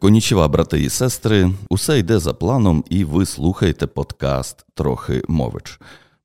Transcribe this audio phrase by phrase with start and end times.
[0.00, 5.80] Конічева, брати і сестри, усе йде за планом, і ви слухаєте подкаст Трохи мович.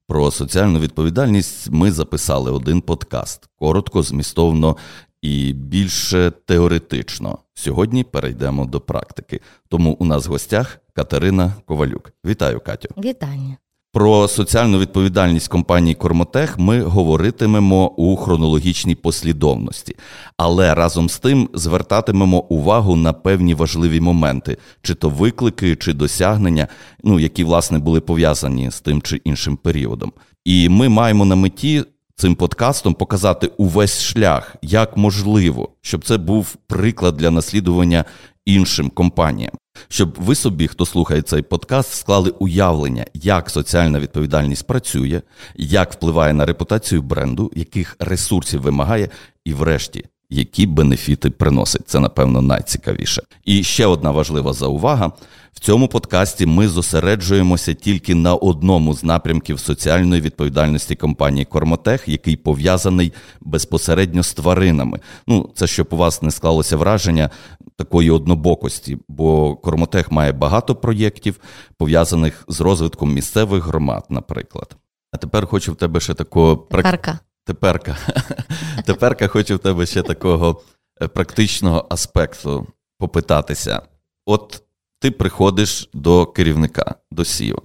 [0.07, 4.77] Про соціальну відповідальність ми записали один подкаст коротко, змістовно
[5.21, 7.37] і більше теоретично.
[7.53, 9.39] Сьогодні перейдемо до практики.
[9.69, 12.13] Тому у нас в гостях Катерина Ковалюк.
[12.25, 12.89] Вітаю, Катю.
[12.97, 13.57] Вітання.
[13.93, 19.95] Про соціальну відповідальність компанії Кормотех ми говоритимемо у хронологічній послідовності,
[20.37, 26.67] але разом з тим звертатимемо увагу на певні важливі моменти, чи то виклики, чи досягнення,
[27.03, 30.13] ну які власне були пов'язані з тим чи іншим періодом.
[30.45, 31.83] І ми маємо на меті.
[32.15, 38.05] Цим подкастом показати увесь шлях, як можливо, щоб це був приклад для наслідування
[38.45, 39.51] іншим компаніям
[39.87, 45.21] щоб ви собі, хто слухає цей подкаст, склали уявлення, як соціальна відповідальність працює,
[45.55, 49.09] як впливає на репутацію бренду, яких ресурсів вимагає,
[49.45, 51.89] і, врешті, які бенефіти приносить.
[51.89, 53.21] Це, напевно, найцікавіше.
[53.45, 55.11] І ще одна важлива заувага:
[55.53, 62.35] в цьому подкасті ми зосереджуємося тільки на одному з напрямків соціальної відповідальності компанії Кормотех, який
[62.35, 64.99] пов'язаний безпосередньо з тваринами.
[65.27, 67.29] Ну, це щоб у вас не склалося враження
[67.77, 71.39] такої однобокості, бо Кормотех має багато проєктів,
[71.77, 74.75] пов'язаних з розвитком місцевих громад, наприклад.
[75.11, 77.19] А тепер хочу в тебе ще такого Теперка.
[77.45, 77.97] Теперка.
[78.85, 80.61] Теперка хочу в тебе ще такого
[81.01, 83.81] е, практичного аспекту попитатися.
[84.25, 84.63] От
[84.99, 87.61] ти приходиш до керівника, до СІО.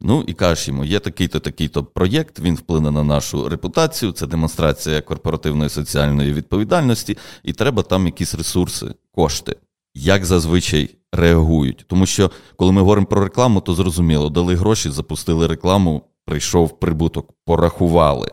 [0.00, 5.00] Ну і кажеш йому, є такий-то такий-то проєкт, він вплине на нашу репутацію, це демонстрація
[5.00, 9.56] корпоративної соціальної відповідальності, і треба там якісь ресурси, кошти.
[9.94, 11.84] Як зазвичай реагують.
[11.88, 17.34] Тому що, коли ми говоримо про рекламу, то зрозуміло, дали гроші, запустили рекламу, прийшов прибуток,
[17.44, 18.30] порахували.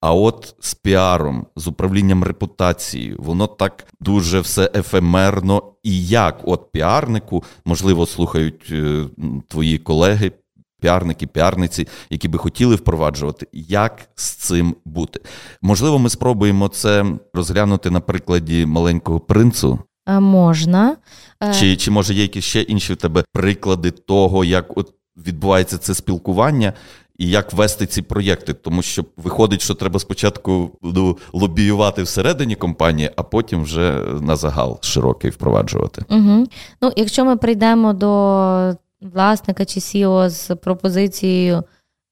[0.00, 5.62] А от з піаром, з управлінням репутацією, воно так дуже все ефемерно.
[5.82, 9.04] І як от піарнику, можливо, слухають е,
[9.48, 10.32] твої колеги,
[10.80, 15.20] піарники, піарниці, які би хотіли впроваджувати, як з цим бути.
[15.62, 19.78] Можливо, ми спробуємо це розглянути на прикладі маленького принцу.
[20.08, 20.96] Е, можна.
[21.42, 25.78] Е, чи чи може є якісь ще інші в тебе приклади того, як от відбувається
[25.78, 26.72] це спілкування,
[27.18, 33.10] і як вести ці проєкти, тому що виходить, що треба спочатку ну, лобіювати всередині компанії,
[33.16, 36.04] а потім вже на загал широкий впроваджувати.
[36.10, 36.46] Угу.
[36.82, 41.62] Ну, Якщо ми прийдемо до власника чи Сіо з пропозицією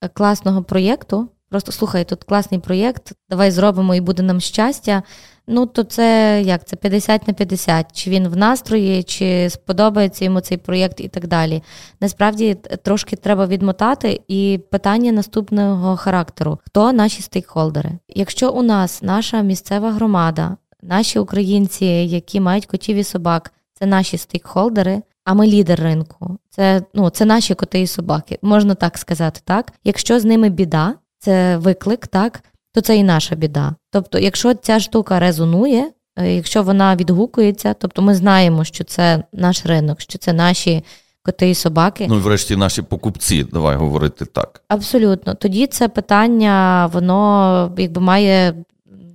[0.03, 5.03] е, класного проєкту, просто слухай, тут класний проєкт, давай зробимо і буде нам щастя.
[5.47, 10.41] Ну, то це як це 50 на 50, чи він в настрої, чи сподобається йому
[10.41, 11.63] цей проєкт і так далі.
[12.01, 17.91] Насправді трошки треба відмотати і питання наступного характеру: хто наші стейкхолдери?
[18.09, 24.19] Якщо у нас наша місцева громада, наші українці, які мають котів і собак, це наші
[24.19, 26.39] стейкхолдери, а ми лідер ринку.
[26.51, 29.73] Це ну, це наші коти і собаки, можна так сказати, так?
[29.85, 32.43] Якщо з ними біда, це виклик, так
[32.75, 33.75] то це і наша біда.
[33.91, 39.67] Тобто, якщо ця штука резонує, е, якщо вона відгукується, тобто ми знаємо, що це наш
[39.67, 40.85] ринок, що це наші
[41.23, 42.07] коти і собаки.
[42.09, 44.63] Ну і врешті наші покупці, давай говорити так.
[44.69, 45.35] Абсолютно.
[45.35, 48.55] Тоді це питання, воно якби має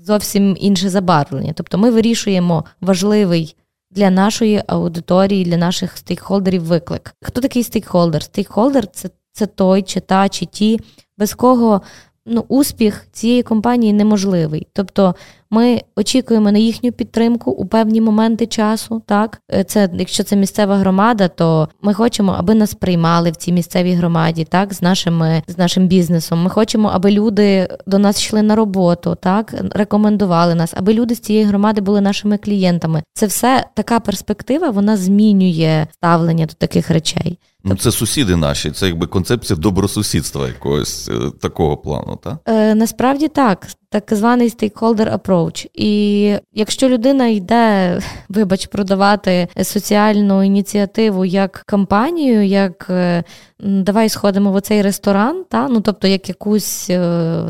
[0.03, 1.53] зовсім інше забарвлення.
[1.55, 3.55] Тобто ми вирішуємо важливий.
[3.91, 7.15] Для нашої аудиторії, для наших стейкхолдерів виклик.
[7.21, 8.23] Хто такий стейкхолдер?
[8.23, 10.79] Стейкхолдер це це той, чи та, чи ті,
[11.17, 11.81] без кого
[12.25, 14.67] ну, успіх цієї компанії неможливий.
[14.73, 15.15] Тобто
[15.49, 19.01] ми очікуємо на їхню підтримку у певні моменти часу.
[19.05, 23.51] Так, е, це якщо це місцева громада, то ми хочемо, аби нас приймали в цій
[23.51, 26.43] місцевій громаді, так з нашими з нашим бізнесом.
[26.43, 31.19] Ми хочемо, аби люди до нас йшли на роботу, так рекомендували нас, аби люди з
[31.19, 33.03] цієї громади були нашими клієнтами.
[33.13, 37.39] Це все така перспектива, вона змінює ставлення до таких речей.
[37.63, 42.37] Ну, це сусіди наші, це якби концепція добросусідства якогось е, такого плану, так?
[42.45, 45.67] Е, Насправді так, так званий stakeholder approach.
[45.73, 47.99] І якщо людина йде,
[48.29, 53.23] вибач, продавати соціальну ініціативу як кампанію, як е,
[53.59, 55.67] давай сходимо в оцей ресторан, та?
[55.67, 56.99] ну тобто як якусь е,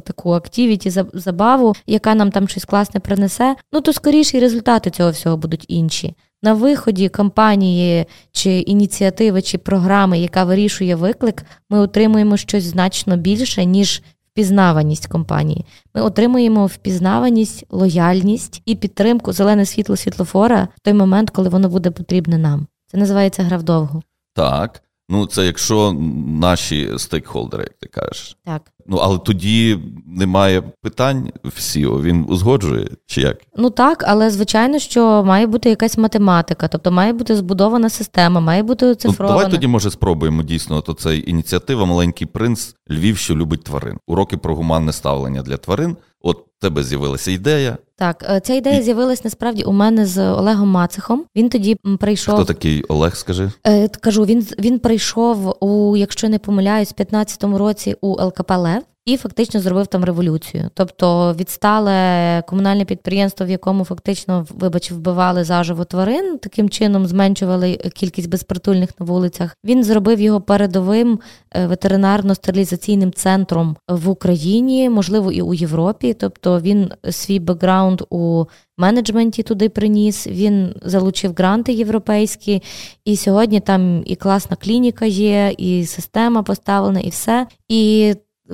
[0.04, 5.12] таку активіті, забаву, яка нам там щось класне принесе, ну то скоріше і результати цього
[5.12, 6.16] всього будуть інші.
[6.44, 13.66] На виході кампанії чи ініціативи, чи програми, яка вирішує виклик, ми отримуємо щось значно більше,
[13.66, 14.02] ніж
[14.38, 15.66] впізнаваність компанії.
[15.96, 21.92] Ми отримуємо впізнаваність, лояльність і підтримку зелене світло світлофора в той момент, коли воно буде
[21.92, 22.68] потрібне нам.
[22.88, 24.04] Це називається гра вдовгу.
[24.34, 24.84] Так.
[25.10, 25.94] Ну, це якщо
[26.28, 28.38] наші стейкхолдери, як ти кажеш.
[28.46, 28.62] Так.
[28.88, 33.38] ну але тоді немає питань в СІО, Він узгоджує чи як?
[33.58, 38.64] Ну так, але звичайно, що має бути якась математика, тобто має бути збудована система, має
[38.64, 39.36] бути оцифрована.
[39.36, 43.98] Ну, давай тоді, може, спробуємо дійсно то це ініціатива Маленький принц Львів, що любить тварин.
[44.08, 45.98] Уроки про гуманне ставлення для тварин.
[46.22, 47.78] От тебе з'явилася ідея.
[47.96, 51.26] Так, е, ця ідея з'явилась насправді у мене з Олегом Мацихом.
[51.36, 52.36] Він тоді прийшов.
[52.36, 53.16] Хто такий Олег?
[53.16, 53.52] Скажи?
[53.68, 58.82] Е, кажу, він він прийшов у, якщо не помиляюсь, в 15-му році у ЛКП Лев
[59.08, 60.70] і фактично зробив там революцію.
[60.74, 68.30] Тобто відстале комунальне підприємство, в якому фактично вибач, вбивали заживо тварин, таким чином зменшували кількість
[68.30, 69.56] безпритульних на вулицях.
[69.64, 71.20] Він зробив його передовим
[71.52, 76.14] е, ветеринарно-стерилізаційним центром в Україні, можливо, і у Європі.
[76.14, 78.46] Тобто він свій бекграунд у
[78.78, 80.28] менеджменті туди приніс.
[80.28, 82.64] Він залучив гранти європейські,
[83.06, 87.48] і сьогодні там і класна клініка є, і система поставлена, і все.
[87.70, 88.14] І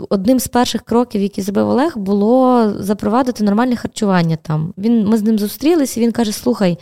[0.09, 4.73] Одним з перших кроків, які зробив Олег, було запровадити нормальне харчування там.
[4.77, 6.77] Він, Ми з ним зустрілися, він каже: Слухай,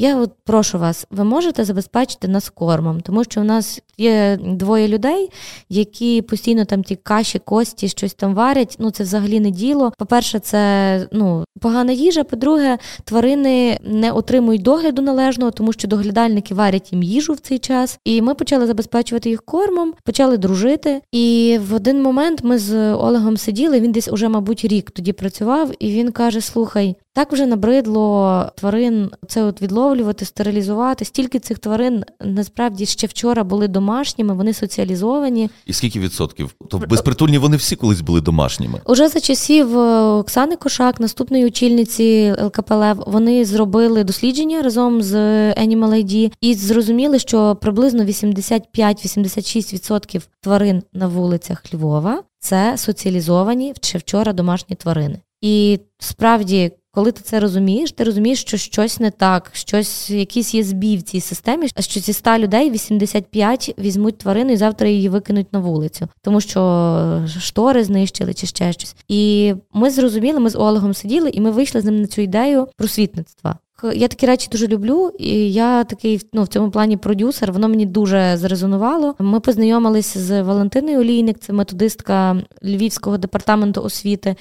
[0.00, 4.88] я от прошу вас, ви можете забезпечити нас кормом, тому що в нас є двоє
[4.88, 5.30] людей,
[5.68, 8.76] які постійно там ті каші, кості, щось там варять.
[8.78, 9.92] Ну це взагалі не діло.
[9.98, 12.24] По-перше, це ну погана їжа.
[12.24, 17.98] По-друге, тварини не отримують догляду належного, тому що доглядальники варять їм їжу в цей час.
[18.04, 21.00] І ми почали забезпечувати їх кормом, почали дружити.
[21.12, 23.80] І в один момент ми з Олегом сиділи.
[23.80, 26.96] Він десь уже, мабуть, рік тоді працював, і він каже: Слухай.
[27.18, 31.04] Так вже набридло тварин це от відловлювати, стерилізувати.
[31.04, 35.50] Стільки цих тварин насправді ще вчора були домашніми, вони соціалізовані.
[35.66, 36.54] І скільки відсотків?
[36.68, 38.80] То безпритульні вони всі колись були домашніми.
[38.86, 45.14] Уже за часів е, Оксани Кошак, наступної очільниці ЛКПЛ, вони зробили дослідження разом з
[45.52, 54.32] Animal ID і зрозуміли, що приблизно 85-86% тварин на вулицях Львова це соціалізовані ще вчора
[54.32, 55.18] домашні тварини.
[55.40, 60.62] І справді коли ти це розумієш, ти розумієш, що щось не так, щось, якісь є
[60.64, 65.52] збій в цій системі, що зі 100 людей 85 візьмуть тварину і завтра її викинуть
[65.52, 68.96] на вулицю, тому що штори знищили чи ще щось.
[69.08, 72.68] І ми зрозуміли, ми з Олегом сиділи, і ми вийшли з ним на цю ідею
[72.76, 73.58] просвітництва.
[73.94, 77.52] Я такі речі дуже люблю, і я такий ну, в цьому плані продюсер.
[77.52, 79.14] Воно мені дуже зрезонувало.
[79.18, 84.36] Ми познайомилися з Валентиною Олійник, це методистка Львівського департаменту освіти,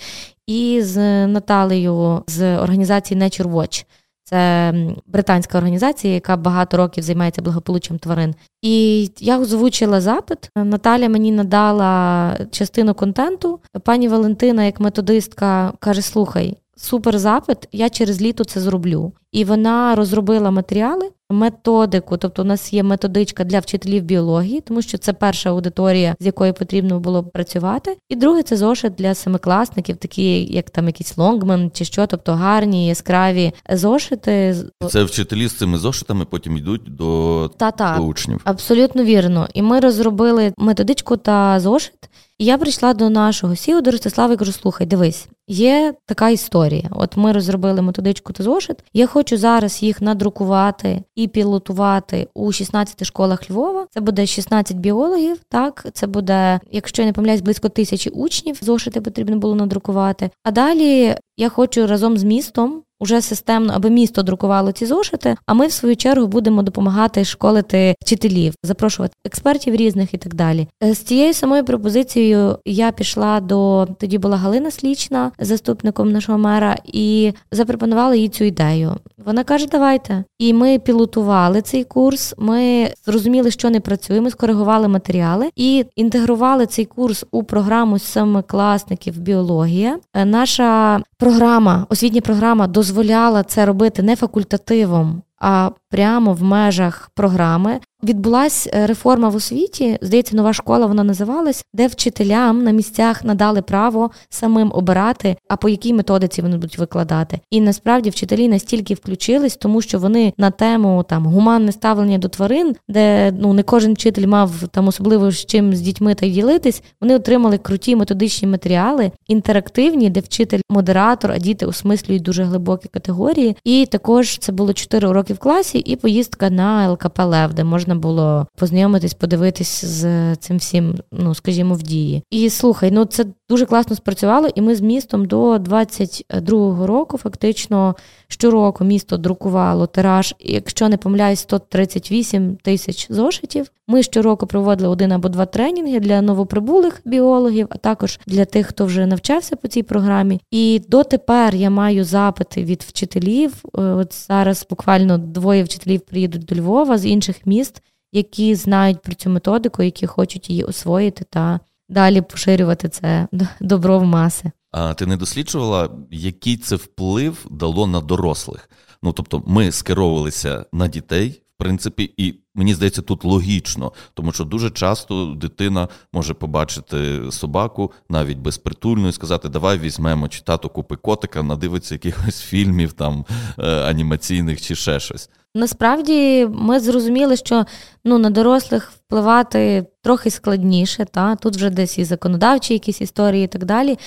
[0.47, 3.85] і з Наталею з організації Nature Watch.
[4.29, 4.73] Це
[5.05, 8.35] британська організація, яка багато років займається благополуччям тварин.
[8.61, 10.49] І я озвучила запит.
[10.55, 13.59] Наталя мені надала частину контенту.
[13.83, 19.13] Пані Валентина, як методистка, каже: Слухай, супер запит, я через літо це зроблю.
[19.31, 22.17] І вона розробила матеріали, методику.
[22.17, 26.53] Тобто, у нас є методичка для вчителів біології, тому що це перша аудиторія, з якою
[26.53, 27.97] потрібно було б працювати.
[28.09, 32.87] І друге це зошит для семикласників, такі як там якийсь Longman чи що, тобто гарні,
[32.87, 34.55] яскраві зошити.
[34.89, 38.41] Це вчителі з цими зошитами потім йдуть до, Та-та, до учнів.
[38.43, 39.47] Абсолютно вірно.
[39.53, 41.93] І ми розробили методичку та зошит.
[42.37, 46.89] І я прийшла до нашого сіо до Ростислава і кажу: слухай, дивись, є така історія.
[46.91, 48.77] От ми розробили методичку та зошит.
[48.93, 53.87] Я хочу зараз їх надрукувати і пілотувати у 16 школах Львова.
[53.89, 55.37] Це буде 16 біологів.
[55.49, 58.57] Так, це буде, якщо я не помиляюсь, близько тисячі учнів.
[58.61, 60.29] Зошити потрібно було надрукувати.
[60.43, 65.35] А далі я хочу разом з містом уже системно, аби місто друкувало ці зошити.
[65.45, 70.67] А ми в свою чергу будемо допомагати школити вчителів, запрошувати експертів різних і так далі.
[70.83, 76.77] Е, з цією самою пропозицією я пішла до тоді була Галина Слічна, заступником нашого мера,
[76.85, 78.95] і запропонувала їй цю ідею.
[79.25, 80.23] Вона каже: Давайте.
[80.39, 82.33] І ми пілотували цей курс.
[82.37, 84.21] Ми зрозуміли, що не працює.
[84.21, 89.99] Ми скоригували матеріали і інтегрували цей курс у програму семикласників біологія.
[90.13, 97.79] Е, наша програма, освітня програма дозволяла це робити не факультативом, а прямо в межах програми.
[98.03, 103.61] Відбулася е, реформа в освіті, здається, нова школа вона називалась, де вчителям на місцях надали
[103.61, 107.39] право самим обирати, а по якій методиці вони будуть викладати.
[107.51, 112.75] І насправді вчителі настільки включились, тому що вони на тему там гуманне ставлення до тварин,
[112.87, 116.83] де ну не кожен вчитель мав там особливо з чим з дітьми та ділитись.
[117.01, 123.55] Вони отримали круті методичні матеріали, інтерактивні, де вчитель модератор, а діти осмислюють дуже глибокі категорії.
[123.63, 127.63] І також це було чотири уроки уроки в класі, і поїздка на ЛКП Лев, де
[127.63, 132.23] можна було познайомитись, подивитись з цим всім, ну скажімо, в дії.
[132.31, 137.95] І слухай, ну це дуже класно спрацювало, і ми з містом до 22-го року фактично
[138.27, 143.71] щороку місто друкувало тираж, якщо не помиляюсь, 138 тисяч зошитів.
[143.89, 148.85] Ми щороку проводили один або два тренінги для новоприбулих біологів, а також для тих, хто
[148.85, 150.41] вже навчався по цій програмі.
[150.51, 153.53] І дотепер я маю запити від вчителів.
[153.65, 157.81] Е, от зараз буквально двоє вчителів приїдуть до Львова з інших міст,
[158.13, 163.27] які знають про цю методику, які хочуть її освоїти та далі поширювати це
[163.61, 164.51] добро в маси.
[164.71, 168.69] А ти не досліджувала, який це вплив дало на дорослих?
[169.03, 174.69] Ну тобто, ми скеровувалися на дітей, принципі, і мені здається, тут логічно, тому що дуже
[174.69, 181.43] часто дитина може побачити собаку навіть безпритульну і сказати, давай візьмемо чи тато купи котика,
[181.43, 183.25] надивиться якихось фільмів там
[183.59, 185.29] е, анімаційних чи ще щось.
[185.55, 187.65] Насправді ми зрозуміли, що
[188.05, 193.47] ну на дорослих впливати трохи складніше, та тут вже десь і законодавчі якісь історії і
[193.47, 193.97] так далі.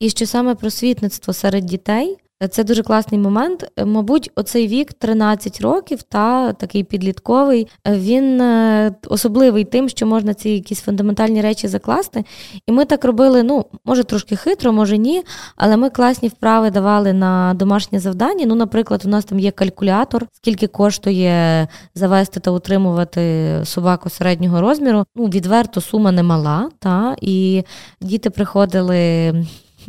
[0.00, 2.16] І що саме просвітництво серед дітей
[2.50, 3.70] це дуже класний момент.
[3.84, 10.50] Мабуть, оцей вік 13 років, та такий підлітковий, він е, особливий тим, що можна ці
[10.50, 12.24] якісь фундаментальні речі закласти.
[12.66, 15.22] І ми так робили, ну, може, трошки хитро, може ні,
[15.56, 18.46] але ми класні вправи давали на домашнє завдання.
[18.46, 25.04] Ну, наприклад, у нас там є калькулятор, скільки коштує завести та утримувати собаку середнього розміру.
[25.16, 27.64] Ну, відверто сума немала, та, і
[28.00, 29.32] діти приходили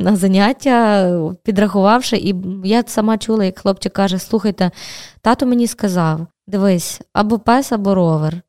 [0.00, 1.10] на заняття,
[1.42, 4.70] підрахувавши, і я сама чула, як хлопчик каже: слухайте,
[5.20, 8.42] тато мені сказав: дивись, або пес, або ровер.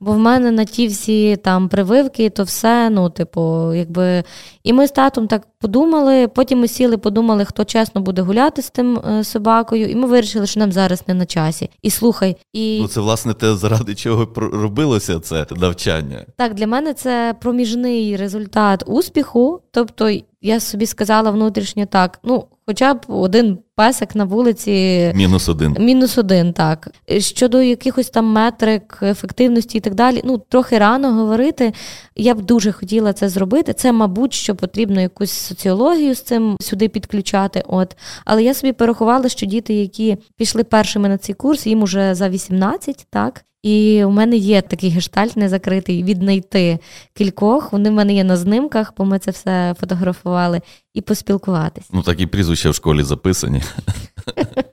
[0.00, 4.24] Бо в мене на ті всі там прививки, то все, ну, типу, якби.
[4.64, 8.70] І ми з татом так подумали, потім ми сіли, подумали, хто чесно буде гуляти з
[8.70, 11.70] тим е, собакою, і ми вирішили, що нам зараз не на часі.
[11.82, 16.24] І слухай, і ну це власне те, заради чого робилося це навчання.
[16.36, 19.60] Так, для мене це проміжний результат успіху.
[19.70, 20.10] Тобто
[20.42, 25.12] я собі сказала внутрішньо так: ну, хоча б один песик на вулиці.
[25.14, 25.76] Мінус один.
[25.78, 26.90] Мінус один, так.
[27.18, 31.72] Щодо якихось там метрик, ефективності і так далі, ну, трохи рано говорити.
[32.16, 33.72] Я б дуже хотіла це зробити.
[33.72, 37.62] Це, мабуть, що потрібно якусь соціологію з цим сюди підключати.
[37.66, 37.96] От.
[38.24, 42.28] Але я собі порахувала, що діти, які пішли першими на цей курс, їм уже за
[42.28, 43.44] 18, так.
[43.62, 46.78] І у мене є такий гештальт незакритий віднайти
[47.14, 47.72] кількох.
[47.72, 50.60] Вони в мене є на знимках, бо ми це все фотографували,
[50.94, 51.88] і поспілкуватись.
[51.92, 53.62] Ну так і прізвища в школі записані.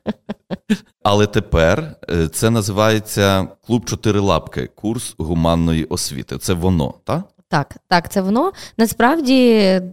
[1.04, 6.38] Але тепер е, це називається клуб чотирилапки, курс гуманної освіти.
[6.38, 7.24] Це воно, так?
[7.50, 8.52] Так, так, це воно.
[8.78, 9.36] Насправді,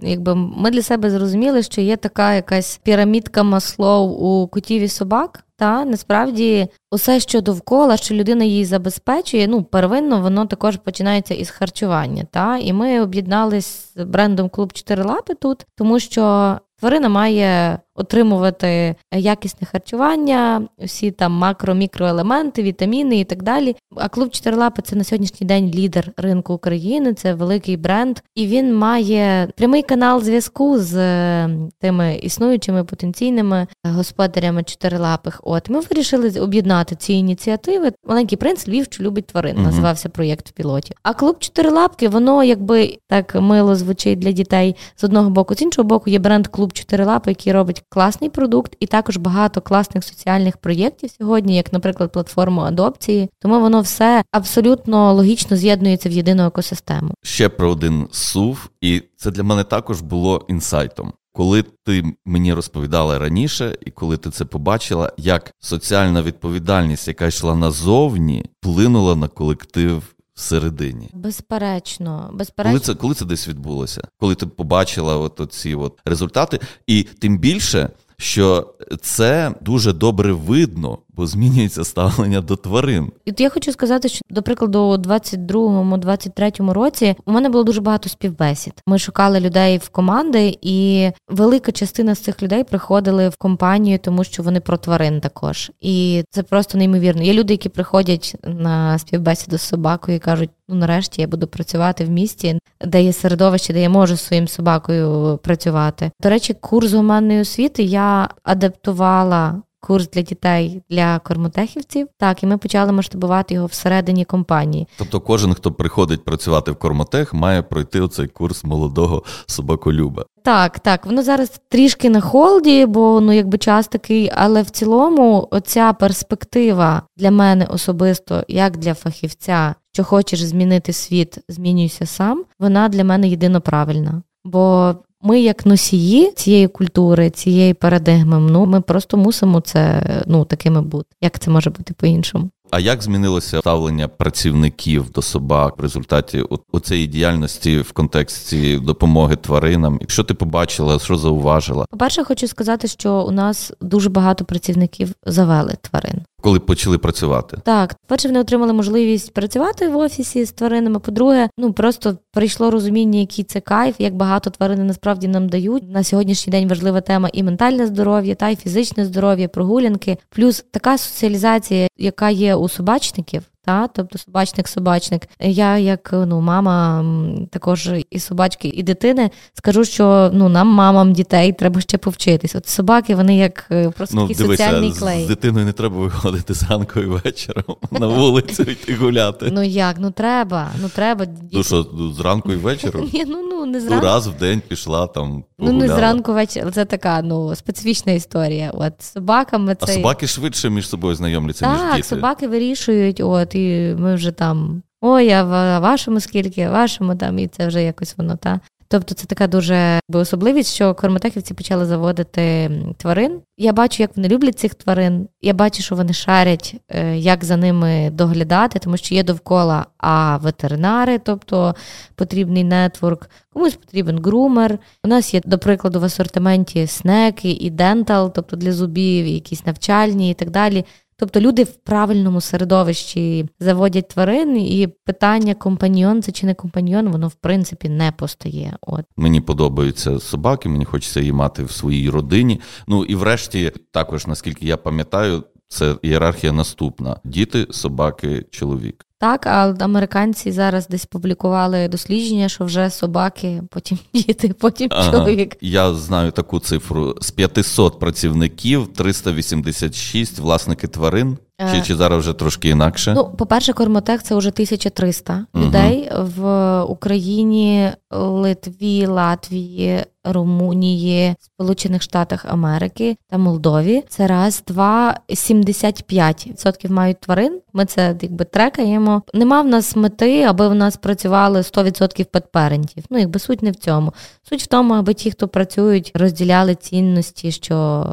[0.02, 5.44] якби ми для себе зрозуміли, що є така якась пірамідка маслов у котів і собак.
[5.56, 11.50] Та насправді усе, що довкола, що людина її забезпечує, ну первинно воно також починається із
[11.50, 12.24] харчування.
[12.30, 18.94] Та І ми об'єдналися з брендом Клуб Чотири лапи тут, тому що тварина має отримувати
[19.14, 23.76] якісне харчування, всі там макро-мікроелементи, вітаміни і так далі.
[23.96, 28.76] А клуб Чотирилапи це на сьогоднішній день лідер ринку України, це великий бренд, і він
[28.76, 35.40] має прямий канал зв'язку з е, тими існуючими потенційними господарями чотирилапих.
[35.44, 37.92] От ми вирішили об'єднати ці ініціативи.
[38.06, 40.94] Маленький принц Львів, що любить тварин, uh називався проєкт в пілоті.
[41.02, 45.88] А клуб Чотирилапки, воно якби так мило звучить для дітей з одного боку, з іншого
[45.88, 51.10] боку, є бренд Клуб Чотирилапи, який робить класний продукт, і також багато класних соціальних проєктів
[51.18, 53.30] сьогодні, як, наприклад, платформу адопції.
[53.38, 57.14] Тому воно все абсолютно логічно з'єднується в єдину екосистему.
[57.22, 61.12] Ще про один сув, і це для мене також було інсайтом.
[61.32, 67.54] Коли ти мені розповідала раніше, і коли ти це побачила, як соціальна відповідальність, яка йшла
[67.54, 70.02] назовні, вплинула на колектив
[70.40, 71.10] всередині.
[71.12, 72.78] Безперечно, безперечно.
[72.78, 74.02] Коли це коли це десь відбулося?
[74.20, 80.98] Коли ти побачила от ці от результати, і тим більше, що це дуже добре видно
[81.20, 83.12] бо змінюється ставлення до тварин.
[83.26, 88.08] І я хочу сказати, що до прикладу, у 22-23 році у мене було дуже багато
[88.08, 88.72] співбесід.
[88.86, 94.24] Ми шукали людей в команди, і велика частина з цих людей приходили в компанію, тому
[94.24, 95.72] що вони про тварин також.
[95.80, 97.22] І це просто неймовірно.
[97.22, 102.04] Є люди, які приходять на співбесіду з собакою і кажуть: ну нарешті я буду працювати
[102.04, 106.10] в місті, де є середовище, де я можу своїм собакою працювати.
[106.20, 112.08] До речі, курс гуманної освіти я адаптувала курс для дітей для кормотехівців.
[112.18, 114.88] Так, і ми почали масштабувати його всередині компанії.
[114.98, 120.24] Тобто, кожен, хто приходить працювати в кормотех, має пройти оцей курс молодого собаколюба.
[120.42, 125.48] Так, так, воно зараз трішки на холді, бо ну якби час такий, але в цілому,
[125.50, 132.44] оця перспектива для мене особисто, як для фахівця, що хочеш змінити світ, змінюйся сам.
[132.58, 134.22] Вона для мене єдино правильна.
[134.44, 140.82] Бо ми, як носії цієї культури, цієї парадигми, ну ми просто мусимо це ну такими
[140.82, 141.08] бути.
[141.20, 142.50] Як це може бути по-іншому?
[142.70, 149.98] А як змінилося ставлення працівників до собак в результаті оцеї діяльності в контексті допомоги тваринам?
[150.00, 151.86] Якщо ти побачила, що зауважила?
[151.90, 157.58] По перше, хочу сказати, що у нас дуже багато працівників завели тварин коли почали працювати.
[157.64, 160.98] Так, перше, вони отримали можливість працювати в офісі з тваринами.
[160.98, 165.90] По-друге, ну просто прийшло розуміння, який це кайф, як багато тварини насправді нам дають.
[165.90, 170.98] На сьогоднішній день важлива тема і ментальне здоров'я, та й фізичне здоров'я, прогулянки, плюс така
[170.98, 173.42] соціалізація, яка є у собачників.
[173.64, 175.28] Та, тобто собачник-собачник.
[175.40, 177.04] Я, як ну, мама
[177.50, 182.54] також і собачки, і дитини, скажу, що ну нам, мамам дітей, треба ще повчитись.
[182.54, 185.24] От собаки, вони як е, просто ну, такий дивися, соціальний клей.
[185.24, 189.50] З дитиною не треба виходити зранку і вечором на вулицю йти гуляти.
[189.52, 189.96] Ну як?
[189.98, 191.26] Ну треба, ну треба.
[191.52, 191.86] Ну що,
[192.20, 193.10] зранку і вечором?
[193.12, 194.06] Ні, ну, ну не зранку.
[194.06, 195.44] Ну, раз в день пішла там.
[195.56, 195.78] Погуляла.
[195.78, 196.70] Ну не зранку ввечері.
[196.70, 198.70] Це така ну специфічна історія.
[198.74, 199.92] От собаками це.
[199.92, 201.96] А собаки швидше між собою знайомляться, так, ніж діти.
[201.96, 204.82] Так, собаки вирішують, от і ми вже там.
[205.00, 208.60] Ой, а в вашому скільки, вашому там, і це вже якось воно та.
[208.92, 213.40] Тобто це така дуже особливість, що кормотехівці почали заводити тварин.
[213.56, 215.28] Я бачу, як вони люблять цих тварин.
[215.42, 220.36] Я бачу, що вони шарять, е, як за ними доглядати, тому що є довкола а
[220.36, 221.74] ветеринари, тобто
[222.14, 224.78] потрібний нетворк, комусь потрібен грумер.
[225.04, 230.30] У нас є, до прикладу, в асортименті снеки і дентал, тобто для зубів, якісь навчальні
[230.30, 230.84] і так далі.
[231.20, 237.28] Тобто люди в правильному середовищі заводять тварин, і питання компаньйон це чи не компаньйон, воно
[237.28, 238.76] в принципі не постає.
[238.80, 242.60] От мені подобаються собаки, мені хочеться її мати в своїй родині.
[242.86, 249.06] Ну і врешті, також наскільки я пам'ятаю, це ієрархія наступна: діти, собаки, чоловік.
[249.20, 255.12] Так, а американці зараз десь публікували дослідження, що вже собаки, потім діти, потім ага.
[255.12, 255.56] чоловік.
[255.60, 261.38] Я знаю таку цифру: з 500 працівників 386 власники тварин.
[261.70, 261.82] Чи е.
[261.82, 263.12] чи зараз вже трошки інакше?
[263.16, 265.64] Ну, по-перше, Кормотех це вже 1300 угу.
[265.64, 274.02] людей в Україні, Литві, Латвії, Румунії, Сполучених Штатах Америки та Молдові.
[274.08, 277.60] Це раз, два, 75% мають тварин.
[277.72, 279.22] Ми це якби трекаємо.
[279.34, 283.04] Нема в нас мети, аби в нас працювали 100% петперентів.
[283.10, 284.12] Ну, якби суть не в цьому.
[284.48, 288.06] Суть в тому, аби ті, хто працюють, розділяли цінності, що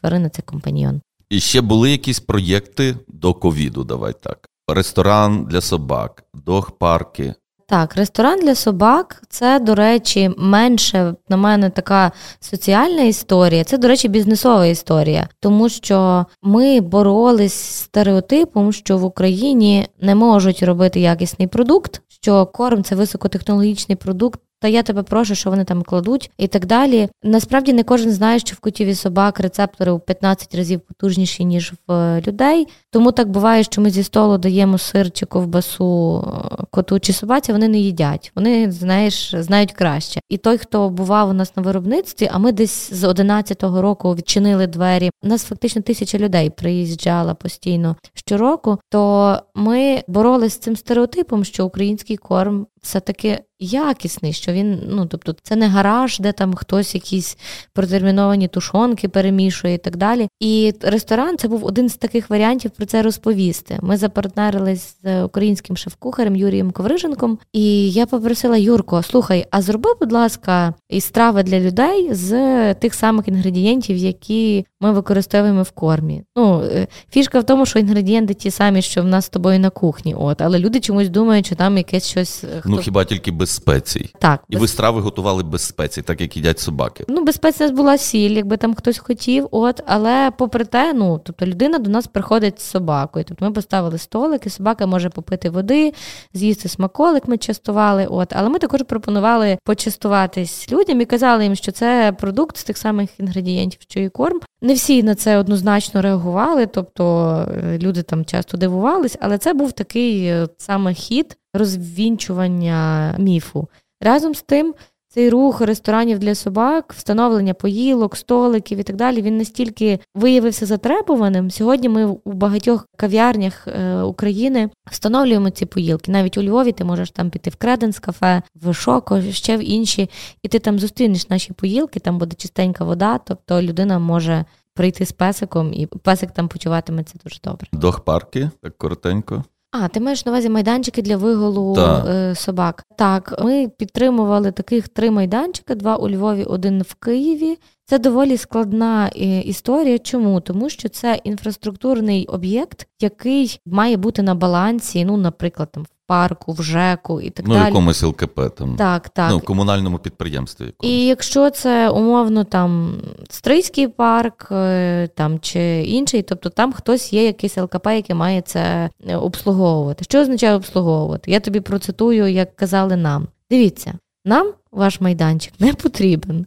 [0.00, 1.00] тварина це компаньйон.
[1.30, 3.84] І ще були якісь проєкти до ковіду.
[3.84, 4.48] Давай так.
[4.68, 7.34] Ресторан для собак, дog-парки.
[7.66, 13.64] Так, ресторан для собак це, до речі, менше на мене така соціальна історія.
[13.64, 20.14] Це, до речі, бізнесова історія, тому що ми боролись з стереотипом, що в Україні не
[20.14, 25.64] можуть робити якісний продукт, що корм це високотехнологічний продукт, та я тебе прошу, що вони
[25.64, 27.08] там кладуть і так далі.
[27.22, 31.72] Насправді не кожен знає, що в котів і собак рецептори у 15 разів потужніші, ніж
[31.88, 32.66] в людей.
[32.90, 36.24] Тому так буває, що ми зі столу даємо сир чи ковбасу
[36.60, 38.32] е, коту чи собаці, вони не їдять.
[38.36, 40.20] Вони, знаєш, знають краще.
[40.28, 44.66] І той, хто бував у нас на виробництві, а ми десь з 11-го року відчинили
[44.66, 45.10] двері.
[45.22, 48.78] У нас фактично тисяча людей приїжджала постійно щороку.
[48.88, 55.34] То ми боролися з цим стереотипом, що український корм все-таки якісний, що він, ну тобто,
[55.42, 57.38] це не гараж, де там хтось якісь
[57.72, 60.28] протерміновані тушонки перемішує і так далі.
[60.40, 63.78] І ресторан це був один з таких варіантів про це розповісти.
[63.82, 70.12] Ми запартнерились з українським шеф-кухарем Юрієм Ковриженком, і я попросила Юрко: слухай, а зроби, будь
[70.12, 76.22] ласка, і страви для людей з тих самих інгредієнтів, які ми використовуємо в кормі.
[76.36, 79.70] Ну, е, фішка в тому, що інгредієнти ті самі, що в нас з тобою на
[79.70, 80.14] кухні.
[80.14, 82.44] От, але люди чомусь думають, що там якесь щось.
[82.60, 82.73] Хто...
[82.76, 84.10] Ну хіба тільки без спецій?
[84.18, 84.44] Так.
[84.48, 84.60] І без...
[84.60, 87.04] ви страви готували без спецій, так як їдять собаки.
[87.08, 89.48] Ну, без спецій була сіль, якби там хтось хотів.
[89.50, 93.24] От, але попри те, ну тобто людина до нас приходить з собакою.
[93.28, 95.92] Тобто ми поставили столик, і собака може попити води,
[96.34, 97.28] з'їсти смаколик.
[97.28, 98.06] Ми частували.
[98.06, 102.78] От, але ми також пропонували почастуватись людям і казали їм, що це продукт з тих
[102.78, 104.40] самих інгредієнтів, що і корм.
[104.62, 107.34] Не всі на це однозначно реагували, тобто
[107.64, 113.68] е, люди там часто дивувались, але це був такий е, саме хід розвінчування міфу.
[114.00, 114.74] Разом з тим,
[115.14, 121.50] цей рух ресторанів для собак, встановлення поїлок, столиків і так далі, він настільки виявився затребуваним.
[121.50, 126.12] Сьогодні ми у багатьох кав'ярнях е, України встановлюємо ці поїлки.
[126.12, 130.10] Навіть у Львові ти можеш там піти в Креденс кафе, в Шоко, ще в інші,
[130.42, 134.44] і ти там зустрінеш наші поїлки, там буде чистенька вода, тобто людина може.
[134.76, 137.68] Прийти з песиком, і песик там почуватиметься дуже добре.
[137.72, 139.44] Дох-парки, так коротенько.
[139.76, 142.84] А, ти маєш на увазі майданчики для виголу е, собак.
[142.96, 147.58] Так, ми підтримували таких три майданчики: два у Львові, один в Києві.
[147.84, 149.98] Це доволі складна е, історія.
[149.98, 150.40] Чому?
[150.40, 156.62] Тому що це інфраструктурний об'єкт, який має бути на балансі, ну, наприклад, там парку, в
[156.62, 157.62] ЖЕКу і так ну, далі.
[157.62, 158.76] Ну, якомусь ЛКП там.
[158.76, 159.30] Так, так.
[159.30, 160.64] Ну, в комунальному підприємстві.
[160.64, 160.94] Якомусь.
[160.94, 162.96] І якщо це умовно там
[163.30, 168.90] Стрийський парк е, там чи інший, тобто там хтось є якийсь ЛКП, який має це
[169.08, 170.04] е, обслуговувати.
[170.04, 171.30] Що означає обслуговувати?
[171.30, 173.28] Я тобі процитую, як казали нам.
[173.50, 176.46] Дивіться, нам ваш майданчик не потрібен.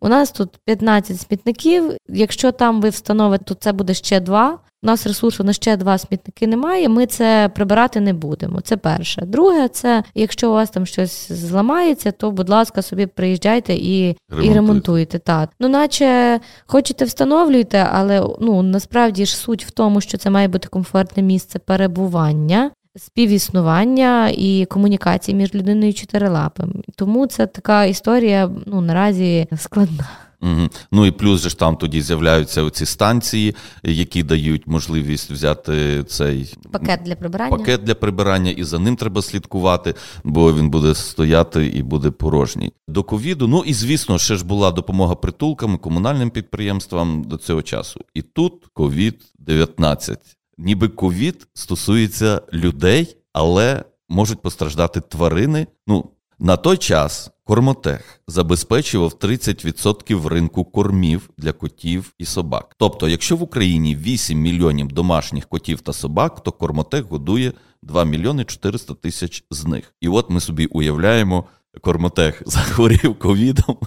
[0.00, 1.92] У нас тут 15 смітників.
[2.08, 4.58] Якщо там ви встановите, то це буде ще два.
[4.82, 6.88] У нас ресурсу на ще два смітники немає.
[6.88, 8.60] Ми це прибирати не будемо.
[8.60, 9.22] Це перше.
[9.26, 14.52] Друге, це якщо у вас там щось зламається, то будь ласка, собі приїжджайте і ремонтуйте.
[14.52, 15.18] і ремонтуйте.
[15.18, 15.50] Так.
[15.60, 20.68] Ну, наче хочете встановлюйте, але ну насправді ж суть в тому, що це має бути
[20.68, 26.82] комфортне місце перебування співіснування і комунікації між людиною і чотирилапим.
[26.96, 30.08] Тому це така історія ну наразі складна.
[30.42, 30.68] Угу.
[30.92, 36.54] Ну і плюс же ж там тоді з'являються ці станції, які дають можливість взяти цей
[36.72, 41.66] пакет для прибирання пакет для прибирання, і за ним треба слідкувати, бо він буде стояти
[41.66, 42.72] і буде порожній.
[42.88, 43.48] До ковіду.
[43.48, 48.00] Ну і звісно, ще ж була допомога притулкам, комунальним підприємствам до цього часу.
[48.14, 55.66] І тут ковід 19 ніби ковід стосується людей, але можуть постраждати тварини.
[55.86, 62.74] Ну, на той час Кормотех забезпечував 30% ринку кормів для котів і собак.
[62.78, 68.44] Тобто, якщо в Україні 8 мільйонів домашніх котів та собак, то Кормотех годує 2 мільйони
[68.44, 69.94] 400 тисяч з них.
[70.00, 71.44] І от ми собі уявляємо,
[71.80, 73.78] Кормотех захворів ковідом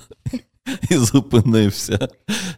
[0.89, 2.09] і зупинився.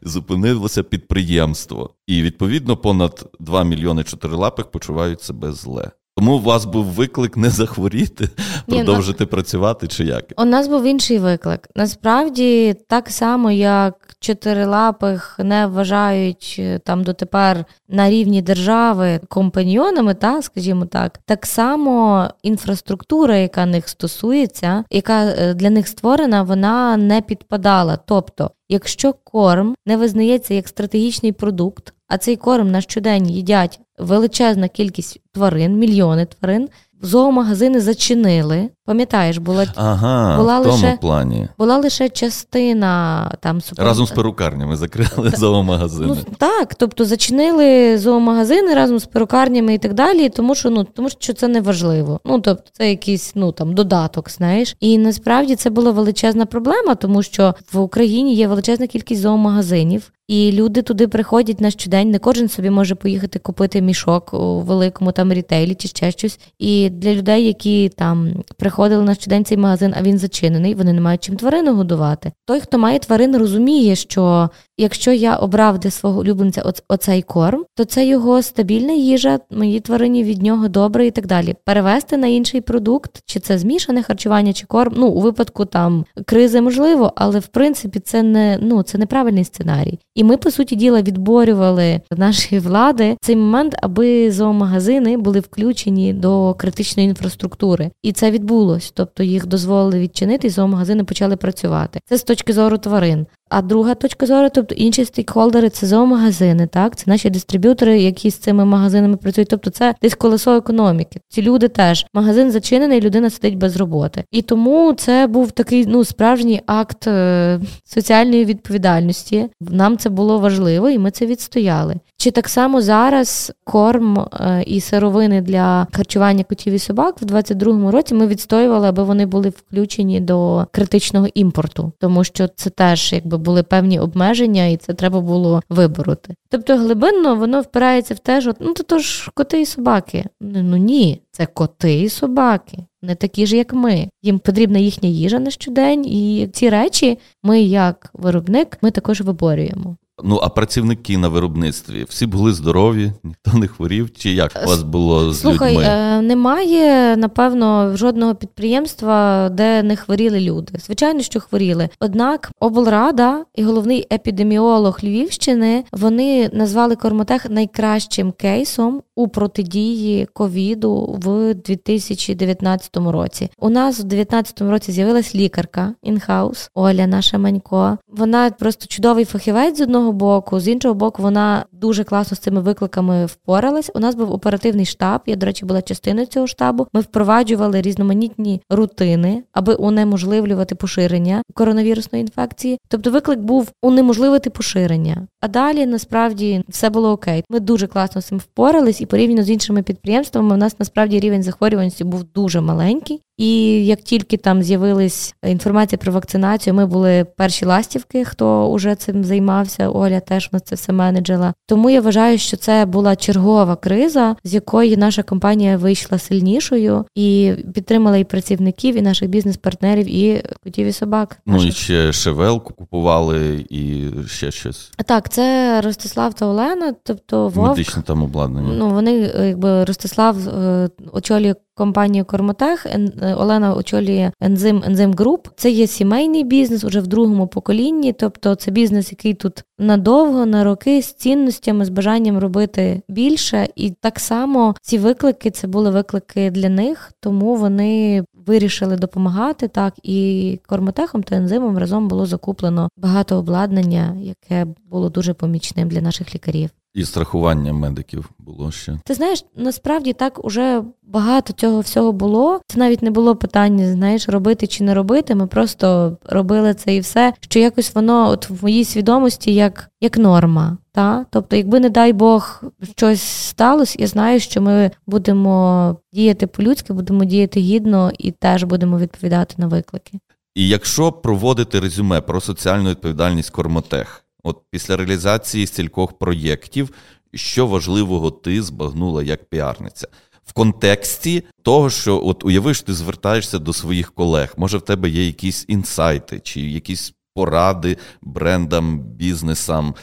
[0.01, 1.95] Зупинилося підприємство.
[2.08, 5.91] І відповідно понад 2 мільйони чотирилапих почувають себе зле.
[6.17, 8.30] Тому у вас був виклик не захворіти,
[8.67, 10.26] ну, продовжити Ні, працювати чи як?
[10.38, 11.69] У нас був інший виклик.
[11.76, 20.41] Насправді, так само, як чотирилапих не вважають е, там дотепер на рівні держави компаньйонами, та
[20.41, 27.21] скажімо так, так само інфраструктура, яка них стосується, яка е, для них створена, вона не
[27.21, 27.97] підпадала.
[28.06, 34.68] Тобто, якщо корм не визнається як стратегічний продукт, а цей корм на щодень їдять величезна
[34.68, 36.70] кількість тварин, мільйони тварин.
[37.02, 38.70] Зоомагазини зачинили.
[38.86, 41.48] Пам'ятаєш, була ага, була в тому лише плані.
[41.58, 43.86] Була лише частина там супер...
[43.86, 46.08] разом з перукарнями закрили Та, зоомагазини.
[46.08, 51.10] Ну, Так, тобто зачинили зоомагазини разом з перукарнями і так далі, тому що ну тому
[51.10, 52.19] що це не важливо.
[52.26, 54.76] Ну тобто, це якийсь ну там додаток, знаєш.
[54.80, 60.12] І насправді це була величезна проблема, тому що в Україні є величезна кількість зоомагазинів.
[60.28, 62.12] І люди туди приходять на щодень.
[62.12, 66.39] Не кожен собі може поїхати купити мішок у великому там рітейлі чи ще щось.
[66.60, 68.43] І для людей, які там
[68.74, 72.32] приходили на щодень цей магазин, а він зачинений, вони не мають чим тварину годувати.
[72.46, 77.86] Той, хто має тварин, розуміє, що якщо я обрав для свого улюбленця оцей корм, то
[77.86, 81.56] це його стабільна їжа, мої тварині від нього добре і так далі.
[81.66, 84.94] Перевести на інший продукт, чи це змішане харчування, чи корм.
[84.98, 90.00] Ну у випадку там кризи можливо, але в принципі це не ну це неправильний сценарій.
[90.16, 96.54] І ми, по суті діла, відборювали нашої влади цей момент, аби зоомагазини були включені до
[96.54, 98.92] критичної інфраструктури, і це відбулось.
[98.96, 102.00] Тобто їх дозволили відчинити, і зоомагазини почали працювати.
[102.06, 103.26] Це з точки зору тварин.
[103.56, 108.36] А друга точка зору, тобто інші стейкхолдери, це зоомагазини, так це наші дистриб'ютори, які з
[108.36, 109.50] цими магазинами працюють.
[109.50, 111.20] Тобто, це десь колесо економіки.
[111.30, 114.24] Ці люди теж магазин зачинений, людина сидить без роботи.
[114.32, 119.50] І тому це був такий ну справжній акт е- соціальної відповідальності.
[119.62, 121.96] Нам це було важливо, і ми це відстояли.
[122.18, 127.92] Чи так само зараз корм е- і сировини для харчування котів і собак в 22-му
[127.92, 133.38] році ми відстоювали, аби вони були включені до критичного імпорту, тому що це теж якби
[133.43, 136.36] були певні обмеження, і це треба було вибороти.
[136.49, 140.25] Тобто глибинно воно впирається в те, що ну то ж коти і собаки.
[140.41, 144.10] Ну ні, це коти і собаки, не такі ж, як ми.
[144.21, 149.95] Їм потрібна їхня їжа на щодень, і ці речі ми, як виробник, ми також виборюємо.
[150.23, 154.13] Ну, а працівники на виробництві всі були здорові, ніхто не хворів.
[154.13, 155.88] Чи як у вас було з Слухай, людьми?
[155.88, 160.73] Е, немає, напевно, жодного підприємства, де не хворіли люди.
[160.86, 161.89] Звичайно, що хворіли.
[161.99, 171.54] Однак облрада і головний епідеміолог Львівщини вони назвали Кормотех найкращим кейсом у протидії ковіду в
[171.54, 173.49] 2019 році.
[173.60, 177.97] У нас в 2019 році з'явилась лікарка інхаус Оля, наша Манько.
[178.08, 182.62] Вона просто чудовий фахівець з одного боку, з іншого боку, вона дуже класно з цими
[182.62, 183.92] викликами впоралась.
[183.96, 185.22] У нас був оперативний штаб.
[185.26, 186.88] Я, до речі, була частиною цього штабу.
[186.94, 192.78] Ми впроваджували різноманітні рутини, аби унеможливлювати поширення коронавірусної інфекції.
[192.88, 195.28] Тобто, виклик був унеможливити поширення.
[195.42, 197.44] А далі насправді все було окей.
[197.50, 201.44] Ми дуже класно з цим впорались, і порівняно з іншими підприємствами, у нас насправді рівень
[201.44, 203.22] захворюваності був дуже маленький.
[203.38, 209.24] І як тільки там з'явилась інформація про вакцинацію, ми були перші ластівки, хто вже цим
[209.24, 209.89] займався.
[209.89, 211.54] Оля теж нас це все менеджила.
[211.67, 217.54] Тому я вважаю, що це була чергова криза, з якої наша компанія вийшла сильнішою і
[217.74, 221.38] підтримала і працівників, і наших бізнес-партнерів, і котів і собак.
[221.46, 224.91] Ну і ще шевелку купували, і ще щось.
[225.06, 227.69] Так, це Ростислав та Олена, тобто Вовк.
[227.69, 228.74] Медичне там обладнання.
[228.74, 232.86] Ну вони якби Ростислав е, очолює компанію Кормотех.
[232.86, 235.48] Е, Олена очолює ензим ензим груп.
[235.56, 238.14] Це є сімейний бізнес уже в другому поколінні.
[238.14, 243.68] Тобто це бізнес, який тут надовго, на роки з цінностями, з бажанням робити більше.
[243.76, 249.94] І так само ці виклики це були виклики для них, тому вони вирішили допомагати так.
[250.04, 256.36] І Кормотехом та ензимом разом було закуплено багато обладнання, яке було дуже помічним для наших
[256.36, 256.70] лікарів.
[256.93, 258.99] І страхування медиків було ще.
[259.06, 262.60] Ти знаєш, насправді так уже багато цього всього було.
[262.67, 265.36] Це навіть не було питання, знаєш, робити чи не робити.
[265.36, 270.17] Ми просто робили це і все, що якось воно от в моїй свідомості як як
[270.17, 270.77] норма.
[270.91, 271.25] Та?
[271.29, 272.63] Тобто, якби, не дай Бог,
[272.97, 278.97] щось сталося, я знаю, що ми будемо діяти по-людськи, будемо діяти гідно і теж будемо
[278.97, 280.19] відповідати на виклики.
[280.56, 284.23] І якщо проводити резюме про соціальну відповідальність Кормотех.
[284.43, 286.89] От після реалізації стількох проєктів,
[287.34, 290.08] що важливого ти збагнула як піарниця?
[290.45, 295.25] В контексті того, що от уявиш, ти звертаєшся до своїх колег, може в тебе є
[295.25, 299.95] якісь інсайти чи якісь поради брендам, бізнесам,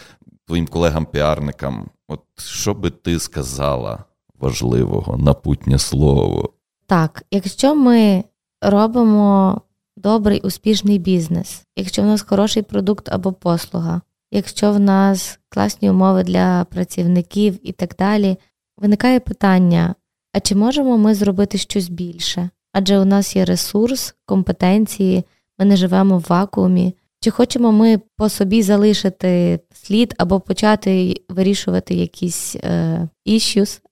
[0.47, 1.87] твоїм колегам-піарникам.
[2.09, 4.05] От що би ти сказала
[4.41, 6.53] важливого напутнє слово?
[6.87, 8.25] Так, якщо ми
[8.63, 9.61] робимо
[9.97, 14.01] добрий успішний бізнес, якщо в нас хороший продукт або послуга,
[14.31, 18.37] якщо в нас класні умови для працівників і так далі,
[18.79, 19.95] виникає питання:
[20.33, 22.51] а чи можемо ми зробити щось більше?
[22.73, 25.25] Адже у нас є ресурс, компетенції,
[25.59, 26.95] ми не живемо в вакуумі.
[27.23, 33.09] Чи хочемо ми по собі залишити слід або почати вирішувати якісь е,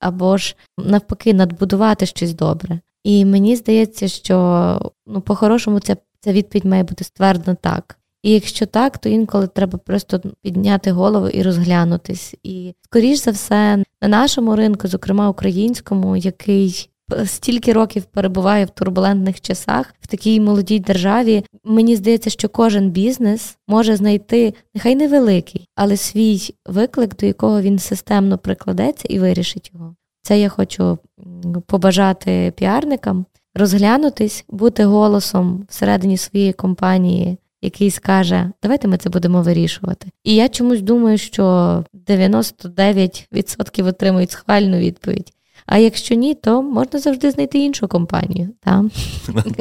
[0.00, 2.80] або ж навпаки надбудувати щось добре?
[3.04, 7.97] І мені здається, що ну, по-хорошому ця, ця відповідь має бути ствердна так.
[8.22, 12.34] І якщо так, то інколи треба просто підняти голову і розглянутись.
[12.42, 16.90] І скоріш за все, на нашому ринку, зокрема українському, який
[17.26, 23.56] стільки років перебуває в турбулентних часах в такій молодій державі, мені здається, що кожен бізнес
[23.68, 29.94] може знайти нехай невеликий, але свій виклик, до якого він системно прикладеться і вирішить його.
[30.22, 30.98] Це я хочу
[31.66, 40.10] побажати піарникам розглянутись, бути голосом всередині своєї компанії який скаже, давайте ми це будемо вирішувати.
[40.24, 45.32] І я чомусь думаю, що 99% отримують схвальну відповідь.
[45.66, 48.48] А якщо ні, то можна завжди знайти іншу компанію.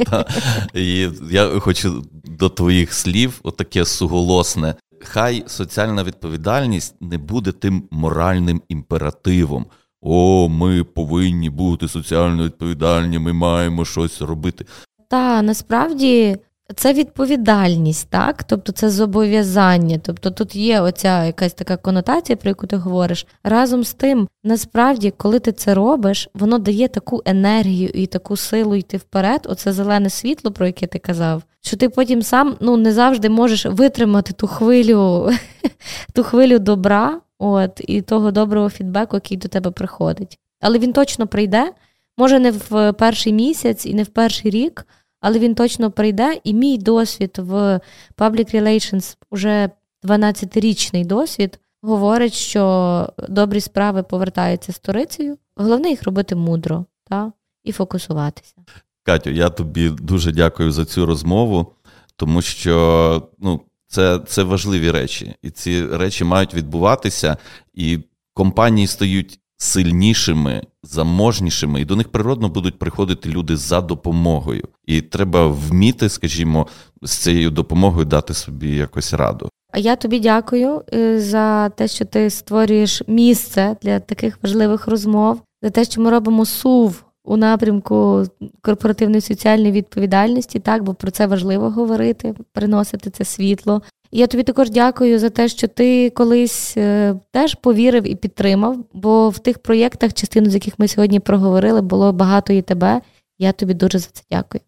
[0.74, 4.74] І Я хочу до твоїх слів, отаке суголосне.
[5.04, 9.66] Хай соціальна відповідальність не буде тим моральним імперативом.
[10.00, 14.64] О, ми повинні бути соціально відповідальні, ми маємо щось робити.
[15.08, 16.36] Та насправді
[16.74, 18.44] це відповідальність, так?
[18.44, 20.00] Тобто це зобов'язання.
[20.02, 23.26] Тобто тут є оця якась така конотація, про яку ти говориш.
[23.44, 28.74] Разом з тим, насправді, коли ти це робиш, воно дає таку енергію і таку силу
[28.74, 29.46] йти вперед.
[29.50, 33.66] Оце зелене світло, про яке ти казав, що ти потім сам ну, не завжди можеш
[33.66, 35.30] витримати ту хвилю,
[36.14, 40.38] ту хвилю добра, от, і того доброго фідбеку, який до тебе приходить.
[40.60, 41.72] Але він точно прийде,
[42.18, 44.86] може, не в перший місяць і не в перший рік
[45.20, 46.40] але він точно прийде.
[46.44, 47.80] І мій досвід в
[48.16, 49.70] Public Relations, уже
[50.04, 55.38] 12-річний досвід, говорить, що добрі справи повертаються сторицею.
[55.56, 57.32] Головне їх робити мудро та?
[57.64, 58.54] і фокусуватися.
[59.02, 61.72] Катю, я тобі дуже дякую за цю розмову,
[62.16, 67.36] тому що ну, Це, Це важливі речі, і ці речі мають відбуватися,
[67.74, 67.98] і
[68.34, 74.64] компанії стають сильнішими, заможнішими, і до них природно будуть приходити люди за допомогою.
[74.86, 76.66] І треба вміти, скажімо,
[77.02, 79.48] з цією допомогою дати собі якось раду.
[79.72, 85.40] А я тобі дякую е, за те, що ти створюєш місце для таких важливих розмов,
[85.62, 88.24] за те, що ми робимо сув у напрямку
[88.60, 93.82] корпоративної соціальної відповідальності, так, бо про це важливо говорити, приносити це світло.
[94.10, 99.28] Я тобі також дякую за те, що ти колись е, теж повірив і підтримав, бо
[99.28, 103.00] в тих проєктах, частину з яких ми сьогодні проговорили, було багато і тебе.
[103.38, 104.60] Я тобі дуже за це дякую.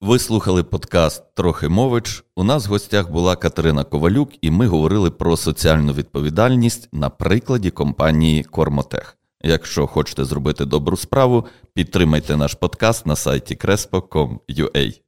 [0.00, 2.24] Ви слухали подкаст Трохи мович.
[2.36, 7.70] У нас в гостях була Катерина Ковалюк, і ми говорили про соціальну відповідальність на прикладі
[7.70, 9.18] компанії Кормотех.
[9.42, 15.05] Якщо хочете зробити добру справу, підтримайте наш подкаст на сайті crespo.com.ua.